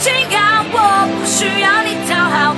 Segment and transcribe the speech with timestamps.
[0.00, 2.54] 请让我不需要你讨好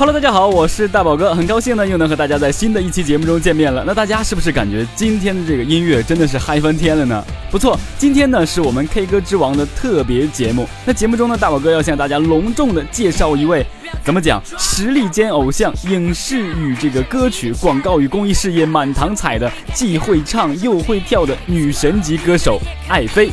[0.00, 3.82] Hello，大家好，我是大宝哥，很高兴呢又能和大家在新的一期节目中见面了。
[3.84, 7.24] 那大家是不是感觉今天的这个音乐真的是嗨翻天了呢？
[7.50, 10.68] 不错，今天呢是我们 K 歌之王的特别节目。
[10.84, 13.66] 那节目中呢，大宝哥要向大家隆重的介绍一位，
[14.04, 22.58] 怎么讲，实力兼偶像，影视与这个歌曲、广告与公益事业满堂彩的，既会唱又会跳的女神级歌手
[22.88, 23.30] 爱妃。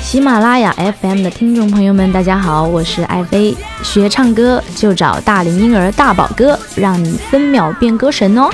[0.00, 3.56] 喜马拉雅 FM 的听众朋友们，大家好，我是爱妃。
[3.82, 8.50] 学唱歌就找大龄婴儿大宝哥，让你分秒变歌神哦。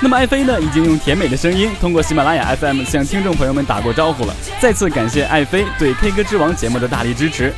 [0.00, 4.34] 那么爱妃呢，已经用甜美的声音通过喜马拉雅 FM 向听众朋友们打过招呼了。
[4.60, 7.52] 再次感谢爱妃对 K 歌之王节目的大力支持。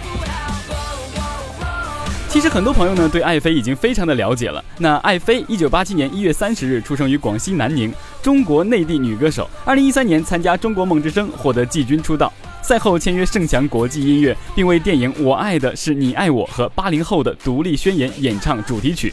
[2.31, 4.65] 其实很多朋友呢对爱妃已经非常的了解了。
[4.79, 9.47] 那爱妃，一九八七年一月三十日出生于广西南宁，中国内地女歌手。
[9.67, 12.33] 二零一三年参加中国梦之声，获得季军出道。
[12.63, 19.13] 赛后签约盛强国际音乐，并为电影《我爱的是你爱我》和八零后的独立宣言演唱主题曲。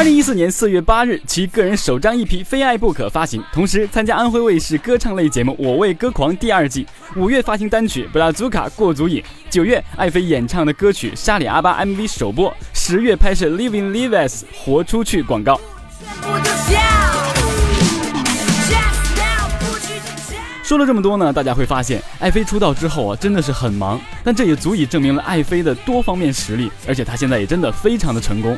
[0.00, 6.86] 二零一四年四月八日，其个人首张 EP《非爱不可》发行，同时参加安徽卫视歌唱类节目《我为歌狂》第二季。
[7.16, 9.22] 五月发行单曲《布拉祖卡过足瘾》。
[9.50, 12.50] 九月，爱妃演唱的歌曲《沙里阿巴》MV 首播。
[12.72, 15.60] 十月拍摄《Living Lives》活出去广告。
[20.62, 28.56] 说了这么多呢，大家会发现，爱妃出道之后啊，真的是很忙，但这也足以证明了爱妃的多方面实力，而且她现在也真的非常的成功。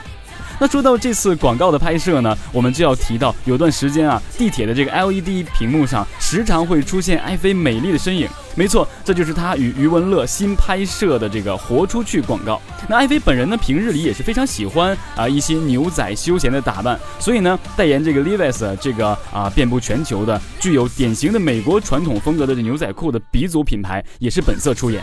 [0.62, 8.28] 那 说到这次广告的拍摄呢，我们就要提到有段时间啊，地铁的这个 LED 屏幕上时常会出现爱妃美丽的身影。
[8.54, 12.62] 没错，这就是她与余文乐新拍摄的这个“活出去”广告。
[12.88, 25.02] 那爱妃本人呢，平日里也是非常喜欢啊一些牛仔休闲的打扮，所以呢，代言这个 Levi's 这个啊遍布全球的、具有典型的美国传统风格的这牛仔裤的鼻祖品牌，也是本色出演。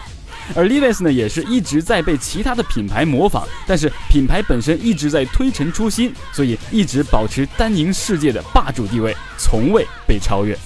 [0.55, 10.57] 而 Levi's 呢，也是一直在被其他的品牌模仿，但是品牌本身一直在推陈出新，所以一直保持单宁世界的霸主地位，从未被超越。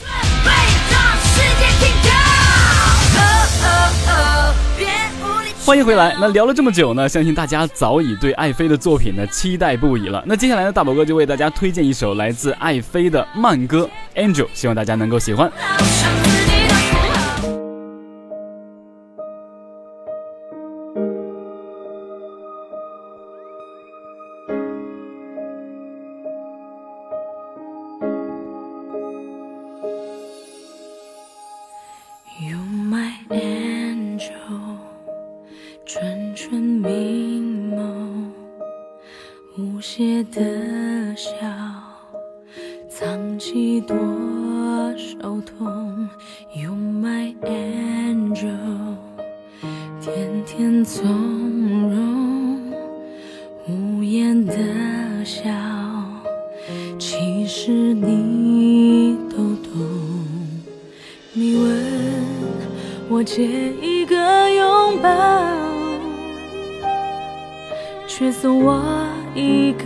[5.65, 6.13] 欢迎回来。
[6.19, 10.21] 那聊了这么久呢，相信大家早已对爱妃的作品呢期待不已了。
[10.27, 13.89] 那接下来呢，大宝哥就为大家推荐一首来自爱妃的慢歌
[14.21, 15.49] 《Angel》，希望大家能够喜欢。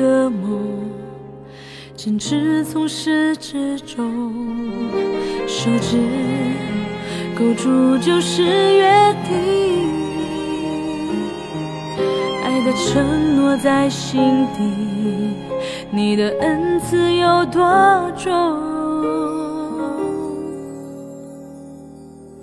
[0.08, 0.90] 个梦，
[1.94, 4.32] 坚持从始至终，
[5.46, 5.98] 手指
[7.38, 9.92] 勾住就是约定，
[12.42, 14.64] 爱的承诺在心底，
[15.92, 18.32] 你的恩赐有多重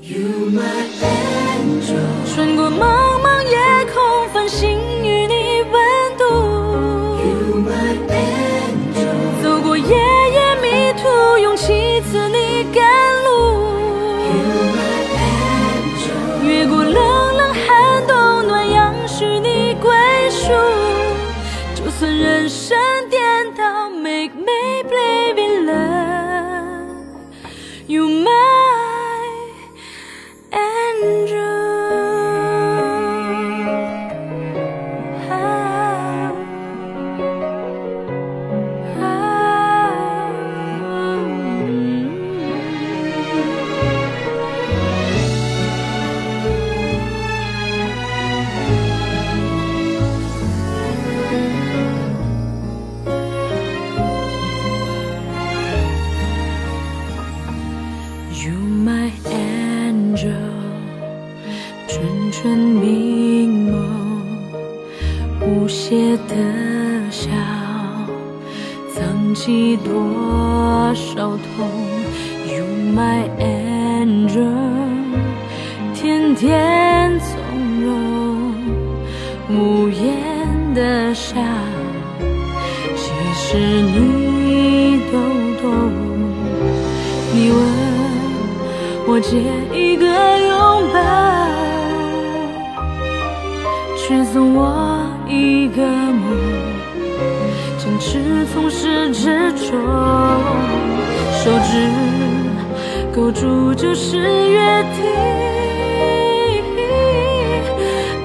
[0.02, 0.60] ？You my
[1.00, 1.96] angel，
[2.34, 2.82] 穿过茫
[3.22, 3.56] 茫夜
[3.94, 4.23] 空，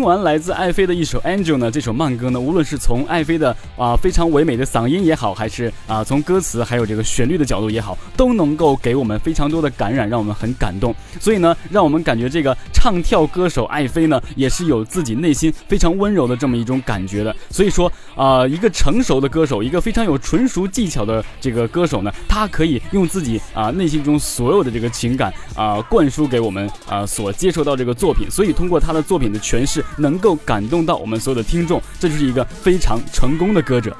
[0.00, 10.94] 听完来自爱妃的一首《Angel》呢，这首慢歌呢，无论是从爱妃的啊非常唯美的嗓音也好，还是啊从歌词还有这个旋律的角度也好，都能够给我们非常多的感染，让我们很感动。
[11.20, 17.36] 所以呢，让我们感觉这个唱跳歌手爱妃呢，也是有自己内心非常温柔的这么一种感觉的。
[17.50, 28.26] 所以说啊，一个成熟的歌手，一个非常有纯熟技巧的这个歌手呢，他可以用自己啊内心中所有的这个情感啊灌输给我们啊所接受到这个作品。
[28.30, 29.30] 所以通过他的作品。
[29.30, 33.96] 的诠释能够感动到我们所有的听众，这就是一个非常成功的歌者。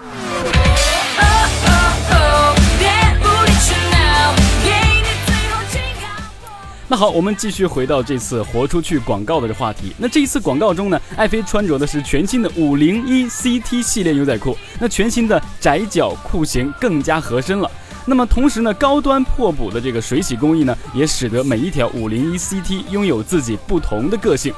[6.92, 9.94] 那好，我们继续回到这次活出去广告的这话题。
[9.96, 17.70] 那这一次广告中呢，爱妃穿着的是全新的五零一 CT 系列牛仔裤，那全新的窄脚裤型更加合身了。
[18.04, 24.52] 那么同时呢，高端破补的这个水洗工艺呢，也使得每一条五零一 CT 拥有自己不同的个性。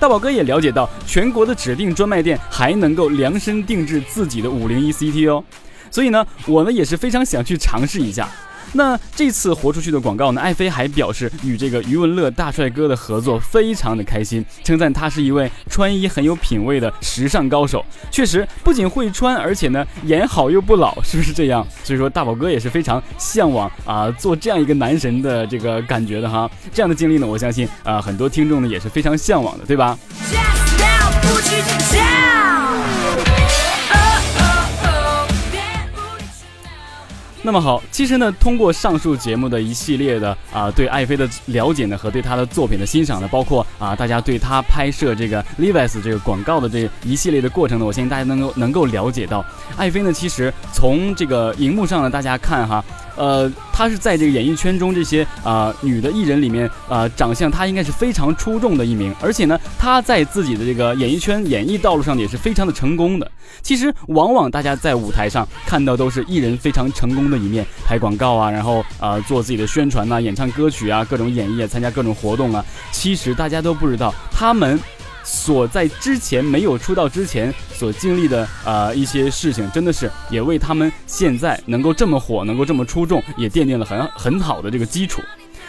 [0.00, 5.42] 大宝哥也了解到，全国的指定专卖店还能够量身定制自己的五零一 CT 哦，
[5.90, 8.28] 所以呢，我呢也是非常想去尝试一下。
[8.72, 10.40] 那这次活出去的广告呢？
[10.40, 17.84] 爱妃还表示与这个余文乐大帅哥的合作非常的开心，称赞他是一位穿衣很有品味的时尚高手。
[18.10, 21.66] 确实，不仅会穿，而且呢颜好又不老，是不是这样？
[21.82, 26.50] 所以说大宝哥也是非常向往啊做这样一个男神的这个感觉的哈。
[26.72, 29.98] 这样的经历呢，我相信啊很多听众呢也是非常向往的，对吧？
[37.42, 49.44] 那么好，其实呢，通过上述节目的一系列的啊，对爱妃的了解呢，和对他的作品的欣赏呢，包括啊，大家对他拍摄这个 Levi's 这个广告的这一系列的过程呢，我相信大家能够能够了解到，
[49.76, 52.84] 爱妃呢，其实从这个荧幕上呢，大家看哈。
[53.18, 63.30] 呃，她是在这个演艺圈中这些啊女的艺人里面啊，长相她应该是非常出众的一名，而且呢，她在自己的这个演艺圈演艺道路上也是非常的成功的。
[63.60, 72.64] 其实，往往大家在舞台上看到都是艺人非常成功的一面，拍广告啊，然后啊做自己的宣传呐，演唱歌曲啊，各种演绎啊，参加各种活动啊。
[72.92, 74.78] 其实大家都不知道他们。
[75.30, 85.20] 所在之前没有出道之前所经历的啊一些事情，真的是也为他们现在能够这么火，能够这么出众，也奠定了很很好的这个基础。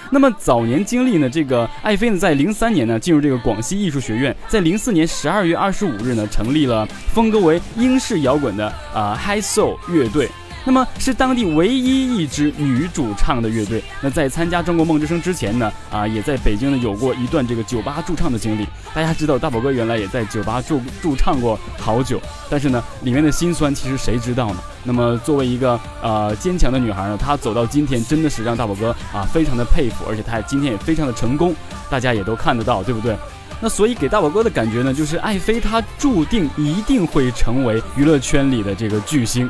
[0.10, 10.30] 那么早年经历呢，这个爱妃呢，在零三年呢进入这个广西艺术学院，在零四年十二月二十五日呢，成立了风格为英式摇滚的啊 High Soul 乐队。
[10.66, 13.82] 那么是当地唯一一支女主唱的乐队。
[14.02, 18.68] 那在参加中国梦之声之前呢，啊，也在北京呢有过一段这个酒吧驻唱的经历。
[18.94, 22.20] 大家知道，大宝哥原来也在酒吧驻驻唱过好久，
[22.50, 24.58] 但是呢，里面的辛酸其实谁知道呢？
[24.84, 31.56] 那么作为一个呃坚强的女孩呢，她走到今天真的是让大宝哥啊非常的佩服，而且她今天也非常的成功，
[31.90, 33.16] 大家也都看得到，对不对？
[33.62, 39.50] 那所以给大宝哥的感觉呢，就是爱妃她注定一定会成为娱乐圈里的这个巨星。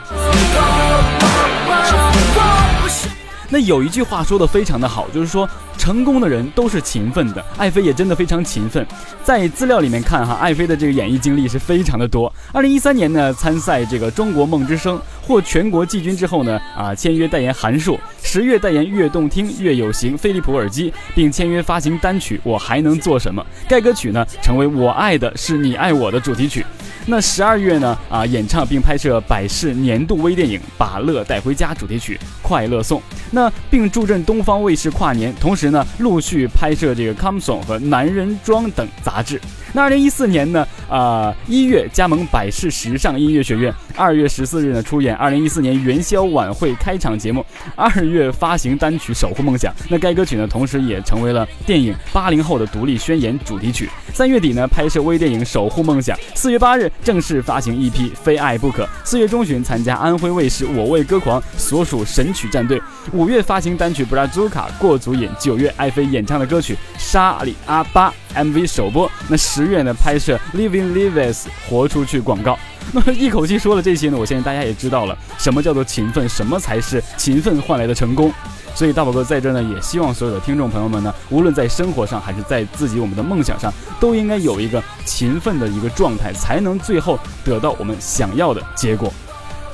[3.50, 5.50] 那有一句话说的非常的好，就是说。
[5.80, 8.86] 成功的人都是勤奋的，爱妃也真的非常勤奋。
[9.24, 12.32] 在资料里面看哈，爱妃的这个演艺经历是非常的多。
[12.52, 23.42] 二零一三年呢，参赛这个中国梦之声，获全国季军之后呢，啊，签约代言韩束，十月代言悦动听、悦有型、飞利浦耳机，并签约发行单曲《我还能做什么》。
[23.70, 26.66] 该歌曲呢，成为我爱的是你爱我的主题曲。
[27.12, 32.16] 那十二月呢，啊，演唱并拍摄百事年度微电影《把乐带回家》主题曲
[32.48, 33.00] 《快乐颂》。
[33.32, 39.42] 那并助阵东方卫视跨年，同时呢，陆续拍摄这个《Come Song》和《男人装》等杂志。
[39.74, 47.46] 那二零一四年呢，啊，一月加盟百事时尚音乐学院，二月十四日呢，出演二零一四年元宵晚会开场节目，
[47.76, 49.72] 二月发行单曲《守护梦想》。
[49.90, 53.90] 那该歌曲呢，同时也成为了电影《八零后的独立宣言》主题曲。
[54.14, 56.18] 三月底呢，拍摄微电影《守护梦想》。
[56.34, 58.84] 四月八日正式发行 EP《非爱不可》。
[59.04, 62.82] 四月中旬参加安徽卫视《我为歌狂》，所属神曲战队。
[63.14, 69.10] 五月发行单曲《布拉祖卡》过足瘾，九月爱妃演唱的歌曲《沙里阿巴》MV 首播。
[69.28, 72.58] 那十月呢拍摄《Living Lives》活出去广告。
[72.92, 78.34] 那 么一口气说了这些呢，我相信大家也知道了什么叫做勤奋，什么才是勤奋换来的成功。
[78.74, 89.14] 所以大宝哥在这呢，也希望所有的听众朋友们呢，无论在生活上还是在自己我们的梦想上，都应该有一个勤奋的一个状态，才能最后得到我们想要的结果。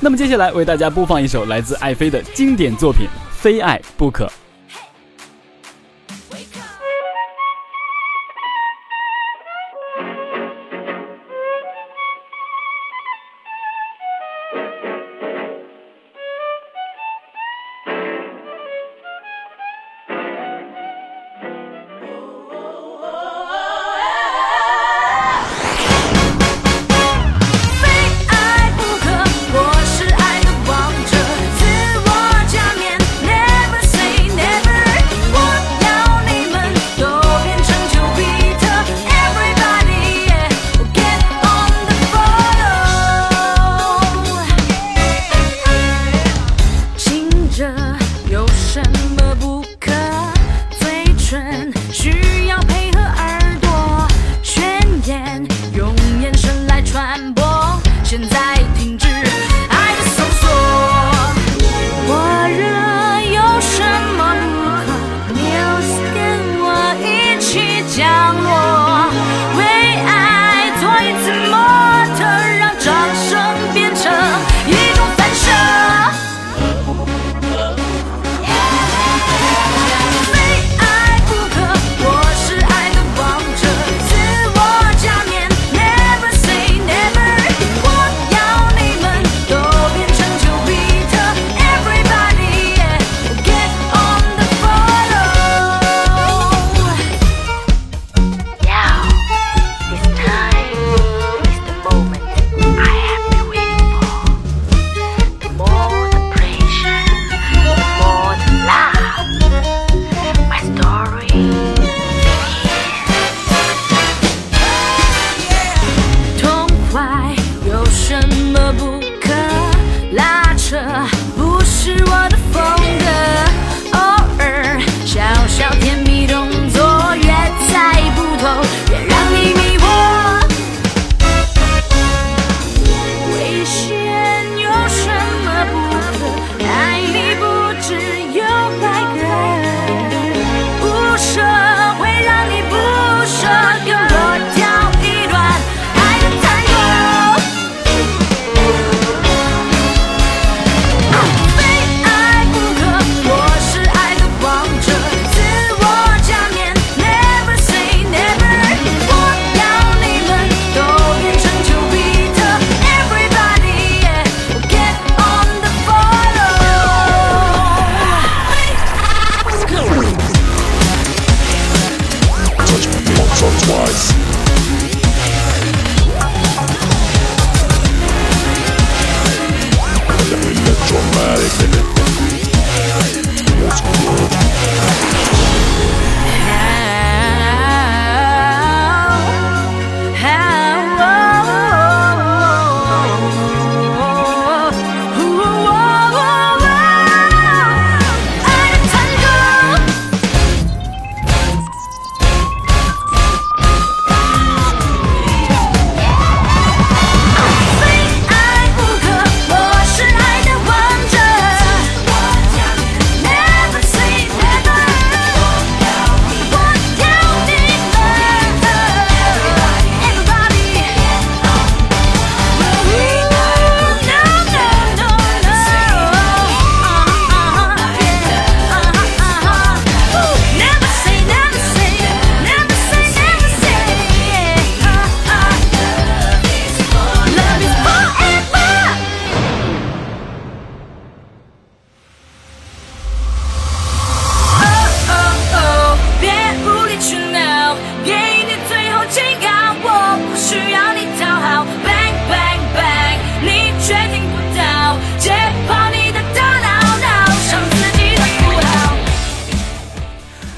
[0.00, 4.26] 那么接下来为大家播放一首来自爱妃的经典作品《非爱不可》。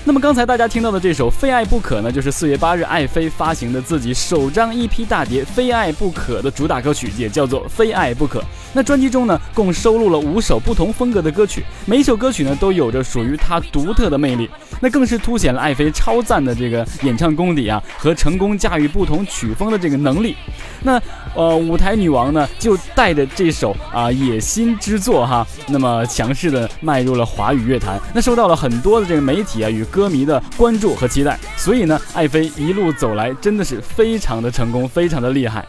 [0.08, 8.40] 那么刚才大家听到的这首《非爱不可》呢，就是四月八日爱妃发行的自己首张 EP 大碟《非爱不可》的主打歌曲，也叫做《非爱不可》。
[8.72, 14.48] 那专辑中呢，共收录了五首不同风格的歌曲，每一首歌曲呢，都有着属于它独特的魅力，
[14.80, 20.34] 那更是凸显了爱妃超赞的这个演唱功底啊，和成功驾驭不同曲风的这个能力。
[20.82, 20.98] 那
[21.34, 31.36] 呃，舞台女王呢，就带着这首啊野心之作哈，那么强势的迈入了华语乐坛，那受到了很多的这个媒体啊与歌歌迷的关注和期待。
[31.56, 35.66] 所以呢，爱妃一路走来真的是非常的成功，非常的厉害。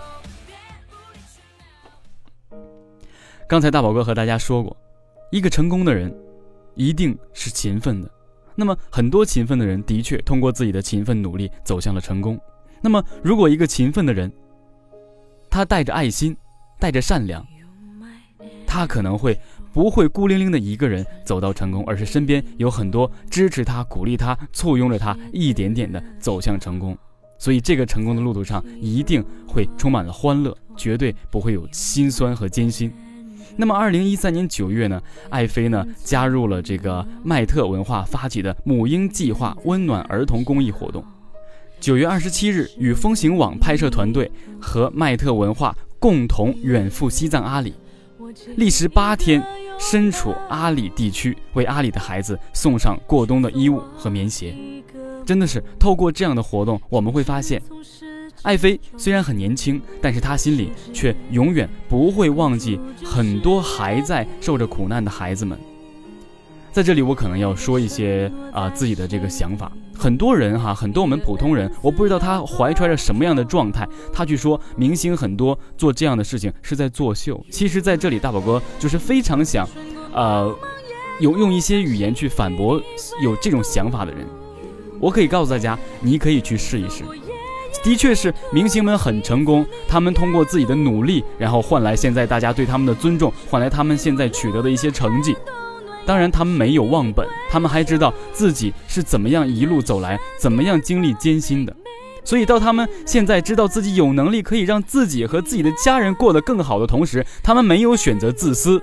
[3.48, 4.78] 刚才大宝哥和大家说过，
[5.32, 6.16] 一个成功的人
[6.76, 8.12] 一定是勤奋的。
[8.54, 12.40] 那么很多勤奋的人的确通过自己的勤奋努力走向了成功。
[12.82, 14.32] 那么如果一个勤奋的人，
[15.50, 16.38] 他带着爱心，
[16.78, 17.44] 带着善良，
[18.68, 19.36] 他可能会
[19.74, 26.98] 不会孤零零的一个人走到成功，而是身边有很多支持他、鼓励他、簇拥着他，一点点的走向成功。
[27.38, 32.92] 所以这个成功的路途上一定会充满了欢乐，绝对不会有心酸和艰辛。
[33.56, 41.04] 那么，二零一三年九月呢，艾菲呢加入了这个麦特文化发起的母婴计划温暖儿童公益活动。
[41.80, 44.30] 九月二十七日，与风行网拍摄团队
[44.62, 47.74] 和麦特文化共同远赴西藏阿里，
[48.56, 49.44] 历时八天，
[49.80, 54.56] 身处阿里地区，为阿里的孩子送上过冬的衣物和棉鞋。
[55.26, 57.62] 真的是透过这样的活动，我们会发现，
[58.42, 65.58] 爱妃虽然很年轻，但是她心里却永远不会忘记很多还在受着苦难的孩子们。
[66.72, 69.72] 在这里，我可能要说一些啊自己的这个想法。
[70.00, 77.46] 很多人哈，很多我们普通人，我不知道他怀揣着什么样的状态，他去说明星很多做这样的事情是在作秀。
[77.52, 79.68] 其实，在这里，大宝哥就是非常想，
[80.14, 80.56] 呃，
[81.20, 82.82] 有用一些语言去反驳
[83.22, 84.26] 有这种想法的人。
[85.02, 87.04] 我可以告诉大家，你可以去试一试。
[87.84, 95.36] 的确是明星们很成功，他们通过自己的努力，然后换来现在大家对他们的尊重，换来他们现在取得的一些成绩。
[96.06, 101.76] 当然，他们没有忘本，他们还知道自己是怎么样一路走来，怎么样经历艰辛的。
[102.24, 108.80] 所以，到他们现在知道自己有能力可以让自己和自己的家人过得更好的同时，他们没有选择自私，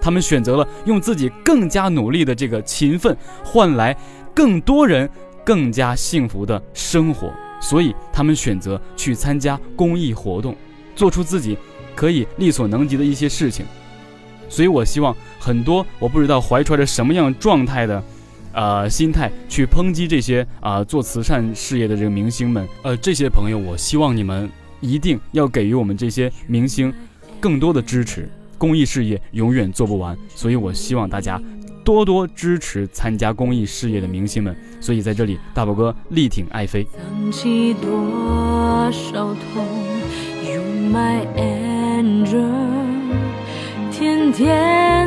[0.00, 3.94] 他们选择了用自己更加努力的这个勤奋，换来
[4.32, 5.10] 更多人
[5.44, 7.30] 更加幸福的生活。
[7.60, 10.56] 所以，他们选择去参加公益活动，
[10.96, 11.58] 做出自己
[11.94, 13.66] 可以力所能及的一些事情。
[14.48, 18.02] 所以，我希望很多我不知道怀揣着什么样状态的，
[18.52, 26.92] 呃，心态去抨击这些啊做慈善事业的这个明星们，呃，这些朋友，我希望你们一定要给予我们这些明星
[27.38, 28.28] 更多的支持。
[28.56, 31.40] 公益事业永远做不完，所以我希望大家
[31.84, 34.56] 多多支持参加公益事业的明星们。
[34.80, 36.84] 所以在这里，大宝哥力挺爱妃。
[41.32, 42.77] 天
[44.38, 44.97] 天。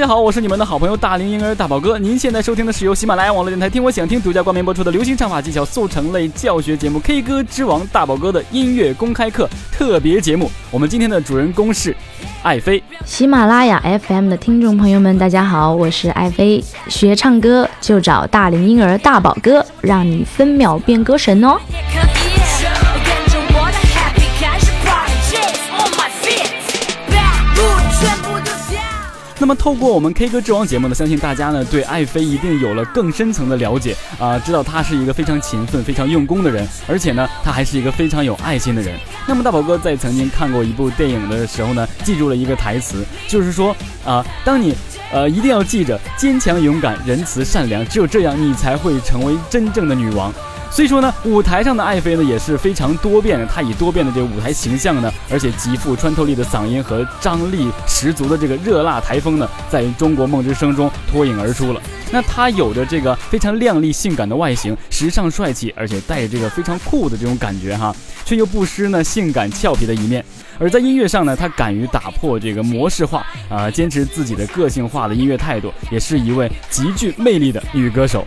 [0.00, 1.98] 大家好，我是你们的好朋友大龄婴儿大宝哥。
[1.98, 10.50] 您现在收听的是由喜马拉雅网络电台听我想听独家冠名播出的流行唱法技巧速成类教学节目《K 歌之王》大宝哥的音乐公开课特别节目。
[10.70, 11.94] 我们今天的主人公是
[12.42, 12.82] 爱妃。
[13.04, 16.64] 喜马拉雅 FM 的听众朋友们，大家好，我是爱妃。
[16.88, 21.58] 学唱歌就找大龄婴儿大宝哥，让你分秒变歌神哦。
[29.40, 38.98] 那么透过我们 K 歌之王节目呢，相信大家呢对爱妃一定有了更深层的了解啊、知道她是一个非常勤奋、非常用功的人，而且呢，她还是一个非常有爱心的人。
[39.26, 43.74] 那么大宝哥在曾经看过一部电影的时候呢，记住了一个台词，就是说
[44.04, 44.74] 啊、当你
[45.10, 50.30] 呃一定要记着坚强、勇敢、仁慈、善良，只有这样你才会成为真正的女王。
[50.70, 61.82] 所以说呢，舞台上的爱妃呢也是非常多变的，她以多变的这个舞台形象呢，而且极富穿透力的嗓音和张力十足的这个热辣台风呢，在中国梦之声中脱颖而出了。
[62.12, 70.24] 那她有着这个非常靓丽性感的外形，时尚帅气，而且带着这个非常酷的这种感觉哈，却又不失呢性感俏皮的一面。
[70.58, 78.26] 而在音乐上呢，她敢于打破这个模式化啊、坚持自己的个性化的音乐态度，也是一位极具魅力的女歌手。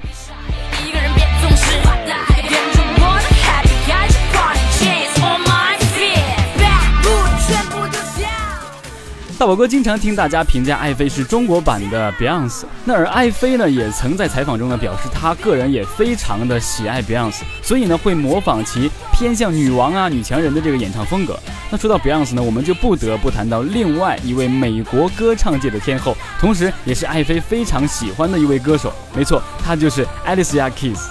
[9.44, 21.38] 大宝哥经常听大家评价爱妃是中国版的 Beyonce，那而爱妃呢，也曾在采访中呢表示，她个人也非常的喜爱 Beyonce，所以呢会模仿其偏向女王啊、女强人的这个演唱风格。
[21.70, 28.94] 那说到 Beyonce 呢，我们就不得不谈到另外一位美国歌唱界的天后，同时也是爱妃非常喜欢的一位歌手。
[29.14, 31.10] 没错，她就是 Alicia Keys。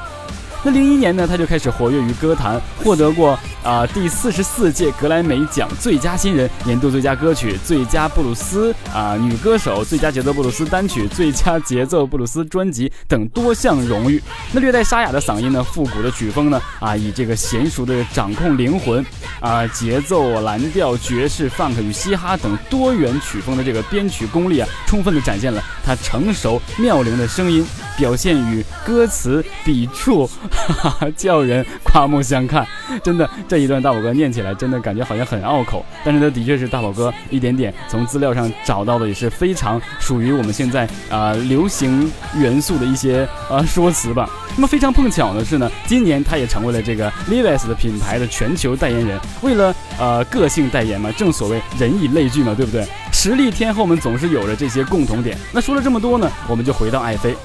[0.64, 14.20] 那零一年呢，她就开始活跃于歌坛，获得过啊第四十四届格莱美奖最佳新人、年度最佳歌曲、最佳布鲁斯啊女歌手、最佳节奏布鲁斯单曲、最佳节奏布鲁斯专辑等多项荣誉。
[14.52, 19.04] 那略带沙哑的嗓音呢，复古的曲风呢，啊以这个娴熟的掌控灵魂
[19.40, 27.64] 啊节奏蓝调、爵士、funk 与嘻哈等多元曲风的这个编曲功力啊，充分的展现了他成熟妙龄的声音。
[27.94, 32.66] 表现与歌词笔触，哈哈，叫人刮目相看。
[33.04, 35.84] 真的，这一段大宝哥念起来，真的感觉好像很拗口。
[36.02, 44.26] 但是呢，的确是大宝哥一点点从资料上找到的，也是非常属于我们现在啊流行元素的一些啊说辞吧。
[44.56, 49.20] 那么非常碰巧的是呢，今年他也成为了这个 Levi's 的品牌的全球代言人。
[49.42, 52.86] 为了呃个性代言嘛，正所谓人以类聚嘛，对不对？
[53.12, 55.36] 实力天后们总是有着这些共同点。
[55.52, 57.36] 那说了这么多呢，我们就回到爱妃。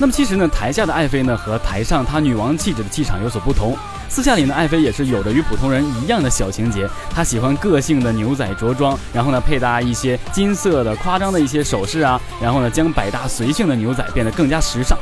[0.00, 3.78] 那么其实呢，台下的爱妃呢和台上她女王气质的气场有所不同。
[4.08, 6.88] 私下里呢，爱妃也是有着与普通人一样的小情节。
[7.10, 14.98] 她喜欢个性的牛仔着装，然后呢配搭一些金色的夸张的一些首饰啊，然后呢将百搭随性的牛仔变得更加时尚。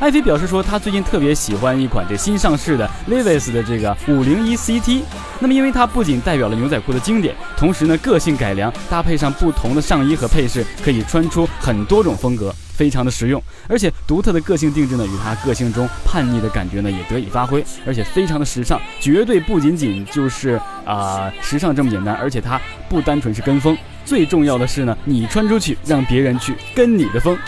[0.00, 5.02] 艾菲表示说，她最近特别喜欢一款这新上市的 Levi's 的这个五零一 CT。
[5.40, 13.42] 那么，因为它不仅代表了牛仔裤的经典，同时呢，个性改良，搭配上不同的上衣和配饰，可以穿出很多种风格，非常的实用。
[13.68, 27.38] 而且独特的个性定制呢，与它个性中叛逆的感觉呢，也得以发挥，而且非常的时尚，绝对不仅仅就是啊时尚这么简单，而且它不单纯是跟风，最重要的是呢，你穿出去，让别人去跟你的风。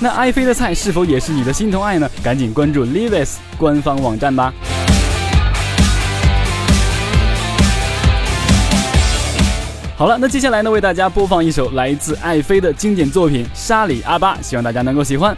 [0.00, 2.10] 那爱妃的菜是否也是你的心头爱呢？
[2.22, 4.52] 赶紧关注 Levi's 官方网站吧。
[9.98, 15.36] 好了，那接下来呢，为大家播放一首来自爱妃的经典作品《沙里阿巴》，希望大家能够喜欢。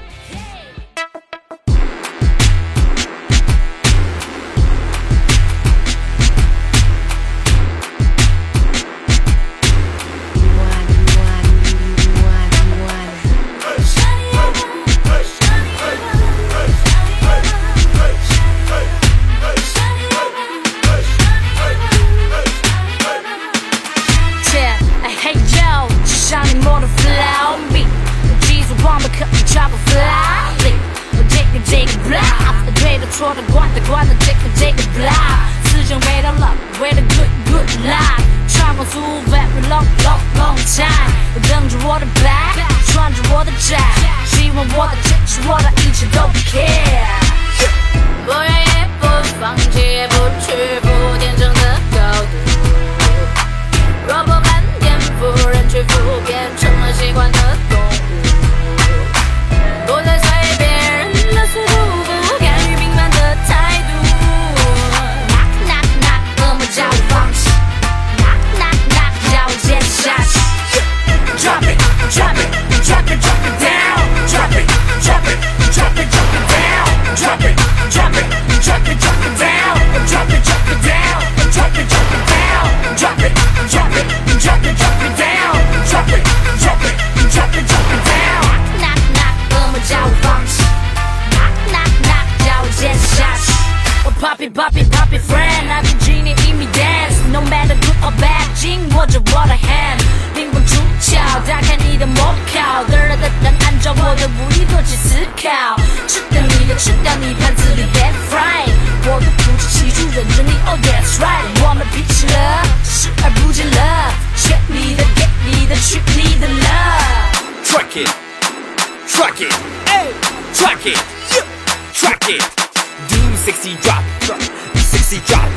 [123.40, 124.40] sexy drop, drop,
[124.74, 125.48] you sexy drop,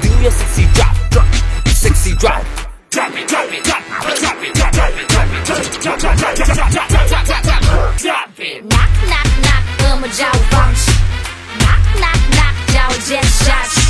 [0.00, 1.26] do your sexy drop, drop,
[1.66, 2.44] you sexy drop.
[2.90, 5.58] Drop it, drop it, drop it, drop it, drop it, drop it, drop it, drop
[5.58, 8.64] it, drop it, drop it, drop it, drop it, drop it, drop it.
[8.64, 10.90] Knock, knock, knock, amo já o bounce.
[11.58, 13.81] Knock, knock, knock, já o jet it.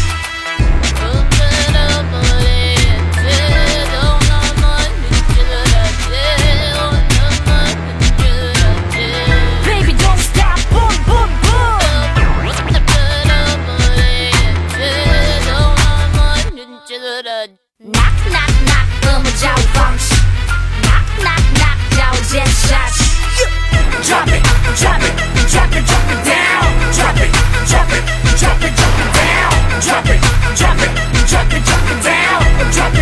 [22.53, 22.99] shots.
[24.07, 24.43] Drop it,
[24.77, 25.15] drop it,
[25.49, 26.65] drop it, drop it down.
[26.93, 27.33] Drop it,
[27.69, 28.05] drop it,
[28.39, 29.53] drop it, drop it down.
[29.81, 30.21] Drop it,
[30.57, 30.93] drop it,
[31.29, 32.73] drop it, drop it down.
[32.73, 33.02] Drop it.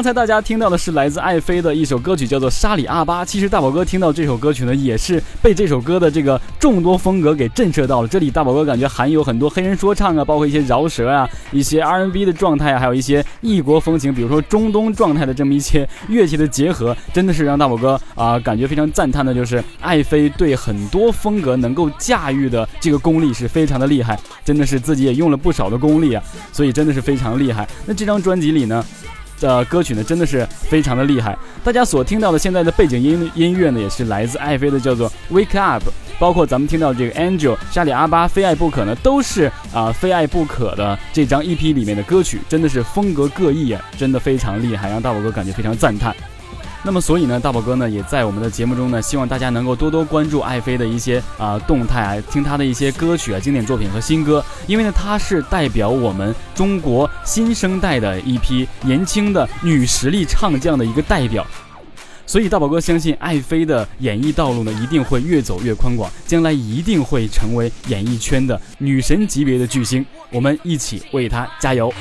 [0.00, 3.22] 刚才大家听到的是来自爱妃的一首歌曲，叫做《沙里阿巴》。
[3.26, 8.08] 其实大宝哥听到这首歌曲呢，也是被这首歌的这个众多风格给震慑到了。
[8.08, 27.68] 这里大宝哥感觉含有很多黑人说唱啊，包括一些饶舌啊，一些 R&B 的状态啊，还有一些异国风情，比如说中东状态的这么一些乐器的结合，真的是让大宝哥啊感觉非常赞叹的，就是爱妃对很多风格能够驾驭的这个功力是非常的厉害，真的是自己也用了不少的功力啊，所以真的是非常厉害。
[27.84, 28.82] 那这张专辑里呢？
[29.40, 31.36] 的歌曲呢，真的是非常的厉害。
[31.64, 35.82] 大家所听到的现在的背景音音乐呢，也是来自爱妃的，叫做《Wake Up》。
[36.18, 46.14] 包括咱们听到这个《Angel》、沙里阿巴、非爱不可呢，都是啊非爱不可的这张 EP 里面的歌曲，真的是风格各异啊，真的非常厉害，让大宝哥感觉非常赞叹。
[46.82, 61.46] 那么，所以呢，大宝哥呢也在我们的节目中呢，希望大家能够多多关注爱妃的一些啊动态啊，听她的一些歌曲啊、经典作品和新歌，因为呢，她是代表我们中国新生代的一批年轻的女实力唱将的一个代表。
[62.24, 70.04] 所以，大宝哥相信爱妃的演艺道路呢，一定会越走越宽广，将来一定会成为演艺圈的女神级别的巨星。
[70.30, 71.92] 我们一起为她加油！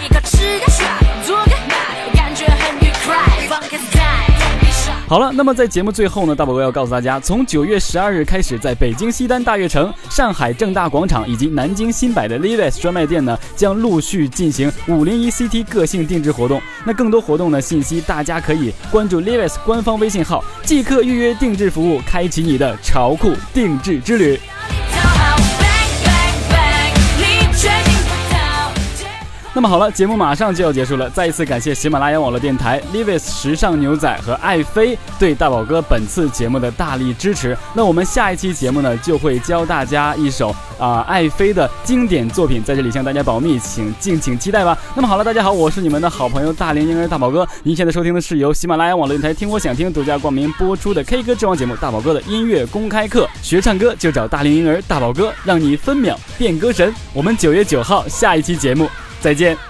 [5.09, 16.61] 好了，那么在节目最后呢，大宝哥要告诉大家，从九月十二日开始，在北京西单大悦城、上海正大广场以及南京新百的 Levi's 专卖店呢，将陆续进行五零一 CT 个性定制活动。
[16.85, 24.39] 那更多活动呢信息，大家可以关注 Levi's 官方微信号，即刻预约定制服务，开启你的潮酷定制之旅。
[29.59, 31.09] 那么好了，节目马上就要结束了。
[31.09, 37.57] 再一次感谢喜马拉雅网络电台、Levis 时尚牛仔和爱妃对大宝哥本次节目的大力支持。
[37.73, 44.77] 那我们下一期节目呢，就会教大家一首啊爱妃的经典作品，在这里向大家保密，请敬请期待吧。
[44.95, 47.45] 那么好了，大家好，我是你们的好朋友大龄婴儿大宝哥。
[47.63, 56.95] 您现在收听的是由喜马拉雅网络电台听我想听独家冠名播出的 K 歌之王节目《大宝哥的音乐公开课》，学唱歌就找大龄婴儿大宝哥，让你分秒变歌神。
[57.13, 58.89] 我们九月九号下一期节目。
[59.21, 59.68] 再见。